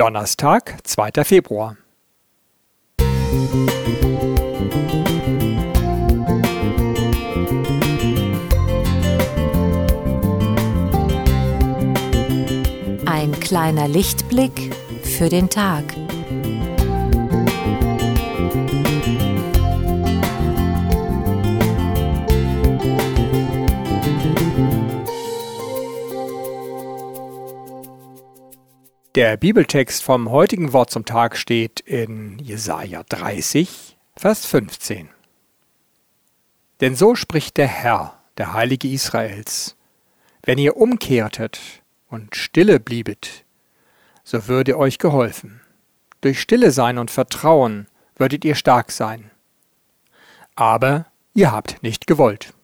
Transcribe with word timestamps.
Donnerstag, 0.00 0.78
2. 0.84 1.24
Februar. 1.24 1.76
Ein 13.04 13.38
kleiner 13.40 13.88
Lichtblick 13.88 14.74
für 15.02 15.28
den 15.28 15.50
Tag. 15.50 15.84
Der 29.16 29.36
Bibeltext 29.36 30.04
vom 30.04 30.30
heutigen 30.30 30.72
Wort 30.72 30.92
zum 30.92 31.04
Tag 31.04 31.36
steht 31.36 31.80
in 31.80 32.38
Jesaja 32.38 33.02
30, 33.02 33.98
Vers 34.14 34.46
15. 34.46 35.08
Denn 36.80 36.94
so 36.94 37.16
spricht 37.16 37.56
der 37.56 37.66
Herr, 37.66 38.20
der 38.38 38.52
Heilige 38.52 38.86
Israels: 38.86 39.76
Wenn 40.44 40.58
ihr 40.58 40.76
umkehrtet 40.76 41.60
und 42.08 42.36
stille 42.36 42.78
bliebet, 42.78 43.44
so 44.22 44.46
würde 44.46 44.78
euch 44.78 44.98
geholfen. 44.98 45.60
Durch 46.20 46.40
Stille 46.40 46.70
sein 46.70 46.96
und 46.96 47.10
Vertrauen 47.10 47.88
würdet 48.14 48.44
ihr 48.44 48.54
stark 48.54 48.92
sein. 48.92 49.32
Aber 50.54 51.06
ihr 51.34 51.50
habt 51.50 51.82
nicht 51.82 52.06
gewollt. 52.06 52.54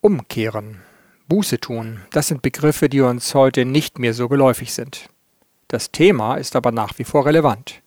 Umkehren 0.00 0.80
Buße 1.26 1.58
tun, 1.58 2.02
das 2.10 2.28
sind 2.28 2.42
Begriffe, 2.42 2.90
die 2.90 3.00
uns 3.00 3.34
heute 3.34 3.64
nicht 3.64 3.98
mehr 3.98 4.12
so 4.12 4.28
geläufig 4.28 4.74
sind. 4.74 5.08
Das 5.68 5.90
Thema 5.90 6.34
ist 6.34 6.54
aber 6.54 6.70
nach 6.70 6.98
wie 6.98 7.04
vor 7.04 7.24
relevant. 7.24 7.80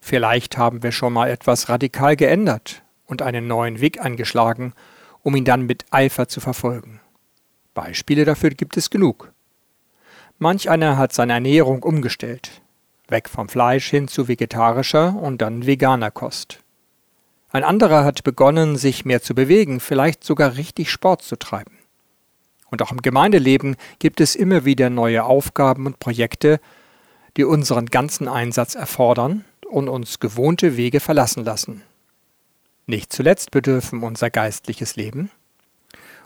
Vielleicht 0.00 0.58
haben 0.58 0.82
wir 0.82 0.92
schon 0.92 1.14
mal 1.14 1.30
etwas 1.30 1.70
radikal 1.70 2.14
geändert 2.14 2.82
und 3.06 3.22
einen 3.22 3.46
neuen 3.46 3.80
Weg 3.80 4.04
eingeschlagen, 4.04 4.74
um 5.22 5.34
ihn 5.34 5.46
dann 5.46 5.62
mit 5.62 5.86
Eifer 5.90 6.28
zu 6.28 6.40
verfolgen. 6.40 7.00
Beispiele 7.72 8.26
dafür 8.26 8.50
gibt 8.50 8.76
es 8.76 8.90
genug. 8.90 9.32
Manch 10.38 10.68
einer 10.68 10.98
hat 10.98 11.14
seine 11.14 11.32
Ernährung 11.32 11.82
umgestellt, 11.82 12.60
weg 13.08 13.30
vom 13.30 13.48
Fleisch 13.48 13.88
hin 13.88 14.08
zu 14.08 14.28
vegetarischer 14.28 15.16
und 15.16 15.40
dann 15.40 15.64
veganer 15.64 16.10
Kost. 16.10 16.60
Ein 17.50 17.64
anderer 17.64 18.04
hat 18.04 18.24
begonnen, 18.24 18.76
sich 18.76 19.06
mehr 19.06 19.22
zu 19.22 19.34
bewegen, 19.34 19.80
vielleicht 19.80 20.22
sogar 20.22 20.56
richtig 20.56 20.90
Sport 20.90 21.22
zu 21.22 21.36
treiben. 21.36 21.77
Und 22.70 22.82
auch 22.82 22.92
im 22.92 23.02
Gemeindeleben 23.02 23.76
gibt 23.98 24.20
es 24.20 24.34
immer 24.34 24.64
wieder 24.64 24.90
neue 24.90 25.24
Aufgaben 25.24 25.86
und 25.86 25.98
Projekte, 25.98 26.60
die 27.36 27.44
unseren 27.44 27.86
ganzen 27.86 28.28
Einsatz 28.28 28.74
erfordern 28.74 29.44
und 29.68 29.88
uns 29.88 30.20
gewohnte 30.20 30.76
Wege 30.76 31.00
verlassen 31.00 31.44
lassen. 31.44 31.82
Nicht 32.86 33.12
zuletzt 33.12 33.50
bedürfen 33.50 34.02
unser 34.02 34.30
geistliches 34.30 34.96
Leben, 34.96 35.30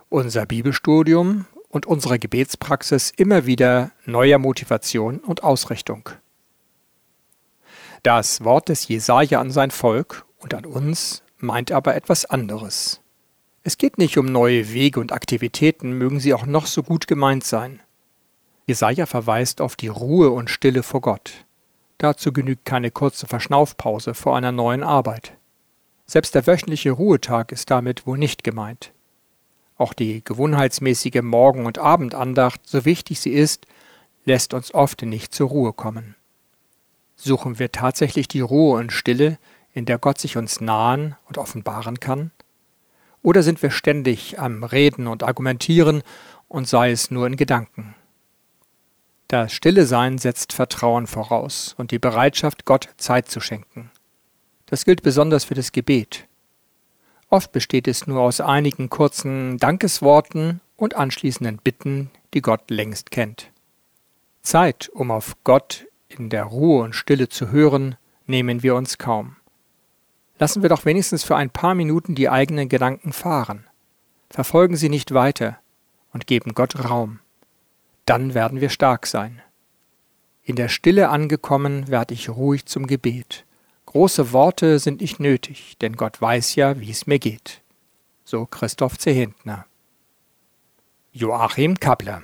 unser 0.09 0.47
Bibelstudium 0.47 1.47
und 1.69 1.87
unsere 1.87 2.19
Gebetspraxis 2.19 3.13
immer 3.17 3.47
wieder 3.47 3.91
neuer 4.05 4.39
Motivation 4.39 5.19
und 5.19 5.43
Ausrichtung. 5.43 6.11
Das 8.03 8.45
Wort 8.45 8.69
des 8.69 8.89
Jesaja 8.89 9.41
an 9.41 9.51
sein 9.51 9.71
Volk 9.71 10.25
und 10.39 10.55
an 10.55 10.67
uns 10.67 11.23
meint 11.39 11.73
aber 11.73 11.95
etwas 11.95 12.25
anderes. 12.25 13.01
Es 13.65 13.79
geht 13.79 13.97
nicht 13.97 14.19
um 14.19 14.27
neue 14.27 14.73
Wege 14.73 14.99
und 14.99 15.13
Aktivitäten, 15.13 15.93
mögen 15.93 16.19
sie 16.19 16.35
auch 16.35 16.47
noch 16.47 16.67
so 16.67 16.83
gut 16.83 17.07
gemeint 17.07 17.45
sein. 17.45 17.81
Jesaja 18.67 19.07
verweist 19.07 19.61
auf 19.61 19.77
die 19.77 19.89
Ruhe 19.89 20.31
und 20.31 20.51
Stille 20.51 20.83
vor 20.83 21.01
Gott. 21.01 21.45
Dazu 21.99 22.33
genügt 22.33 22.65
keine 22.65 22.91
kurze 22.91 23.29
Verschnaufpause 23.29 24.15
vor 24.15 24.37
einer 24.37 24.51
neuen 24.51 24.83
Arbeit. 24.83 25.37
Selbst 26.07 26.35
der 26.35 26.47
wöchentliche 26.47 26.91
Ruhetag 26.91 27.53
ist 27.53 27.71
damit 27.71 28.05
wohl 28.05 28.19
nicht 28.19 28.43
gemeint. 28.43 28.93
Auch 29.77 29.93
die 29.93 30.25
gewohnheitsmäßige 30.25 31.23
Morgen- 31.23 31.67
und 31.67 31.79
Abendandacht, 31.79 32.61
so 32.67 32.85
wichtig 32.85 33.21
sie 33.21 33.31
ist, 33.31 33.67
lässt 34.25 34.55
uns 34.55 34.75
oft 34.75 35.03
nicht 35.03 35.33
zur 35.33 35.49
Ruhe 35.49 35.73
kommen. 35.73 36.17
Suchen 37.15 37.61
wir 37.61 37.71
tatsächlich 37.71 38.27
die 38.27 38.41
Ruhe 38.41 38.79
und 38.81 38.93
Stille, 38.93 39.39
in 39.73 39.87
der 39.87 39.99
Gott 39.99 40.19
sich 40.19 40.37
uns 40.37 40.61
nahen 40.61 41.15
und 41.29 41.39
offenbaren 41.39 42.01
kann? 42.01 42.33
Oder 43.23 43.43
sind 43.43 43.63
wir 43.63 43.71
ständig 43.71 44.39
am 44.39 44.65
Reden 44.65 45.07
und 45.07 45.23
Argumentieren 45.23 46.03
und 46.49 46.69
sei 46.69 46.91
es 46.91 47.11
nur 47.11 47.27
in 47.27 47.37
Gedanken? 47.37 47.95
Das 49.29 49.53
Stille 49.53 49.87
Sein 49.87 50.19
setzt 50.19 50.53
Vertrauen 50.53 51.07
voraus 51.07 51.75
und 51.79 51.91
die 51.91 51.99
Bereitschaft, 51.99 52.65
Gott 52.67 52.91
Zeit 52.99 53.29
zu 53.29 53.41
schenken. 53.41 53.91
Das 54.67 54.85
gilt 54.85 55.03
besonders 55.03 55.45
für 55.45 55.55
das 55.55 55.73
Gebet. 55.73 56.27
Oft 57.31 57.53
besteht 57.53 57.89
es 57.89 58.07
nur 58.07 58.21
aus 58.21 58.41
einigen 58.41 58.91
kurzen 58.91 59.57
Dankesworten 59.57 60.61
und 60.77 60.97
anschließenden 60.97 61.59
Bitten, 61.59 62.11
die 62.35 62.43
Gott 62.43 62.71
längst 62.71 63.11
kennt. 63.11 63.51
Zeit, 64.43 64.91
um 64.93 65.11
auf 65.11 65.37
Gott 65.45 65.87
in 66.09 66.29
der 66.29 66.45
Ruhe 66.45 66.83
und 66.83 66.95
Stille 66.95 67.29
zu 67.29 67.51
hören, 67.51 67.97
nehmen 68.27 68.63
wir 68.63 68.75
uns 68.75 68.99
kaum. 68.99 69.37
Lassen 70.43 70.63
wir 70.63 70.71
doch 70.71 70.85
wenigstens 70.85 71.23
für 71.23 71.37
ein 71.37 71.51
paar 71.51 71.77
Minuten 71.77 72.17
die 72.17 72.29
eigenen 72.29 72.69
Gedanken 72.69 73.13
fahren. 73.13 73.69
Verfolgen 74.29 74.75
sie 74.75 74.89
nicht 74.89 75.15
weiter 75.15 75.61
und 76.13 76.27
geben 76.27 76.55
Gott 76.55 76.85
Raum. 76.85 77.21
Dann 78.07 78.35
werden 78.35 78.61
wir 78.61 78.69
stark 78.69 79.07
sein. 79.07 79.41
In 80.43 80.57
der 80.57 80.69
Stille 80.69 81.11
angekommen, 81.11 81.87
werde 81.87 82.15
ich 82.15 82.29
ruhig 82.29 82.67
zum 82.67 82.89
Gebet. 82.89 83.45
Große 83.87 84.33
Worte 84.33 84.81
sind 84.81 85.01
nicht 85.01 85.21
nötig, 85.21 85.79
denn 85.81 85.95
Gott 85.95 86.21
weiß 86.21 86.57
ja, 86.57 86.81
wie 86.81 86.91
es 86.91 87.07
mir 87.07 87.21
geht. 87.21 87.61
So 88.25 88.45
Christoph 88.45 88.99
Zehentner. 88.99 89.67
Joachim 91.13 91.79
Kappler 91.79 92.23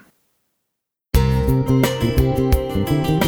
Musik 1.14 3.27